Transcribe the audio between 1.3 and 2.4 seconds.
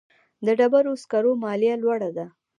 مالیه لوړه ده